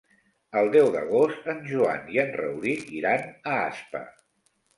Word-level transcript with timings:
El 0.61 0.69
deu 0.75 0.87
d'agost 0.95 1.49
en 1.53 1.61
Joan 1.73 2.09
i 2.15 2.21
en 2.25 2.33
Rauric 2.41 2.89
iran 3.01 3.29
a 3.53 3.61
Aspa. 3.69 4.05